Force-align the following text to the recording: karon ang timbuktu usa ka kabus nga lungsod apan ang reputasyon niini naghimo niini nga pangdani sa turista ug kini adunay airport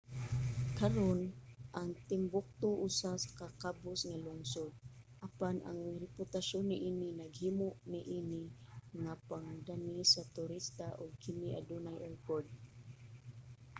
karon 0.77 1.19
ang 1.79 1.89
timbuktu 2.09 2.69
usa 2.87 3.11
ka 3.39 3.47
kabus 3.61 3.99
nga 4.09 4.17
lungsod 4.25 4.71
apan 5.27 5.55
ang 5.69 5.79
reputasyon 6.03 6.65
niini 6.67 7.09
naghimo 7.21 7.69
niini 7.91 8.41
nga 9.01 9.13
pangdani 9.29 9.99
sa 10.13 10.21
turista 10.35 10.87
ug 11.01 11.11
kini 11.23 11.47
adunay 11.59 11.97
airport 12.07 12.47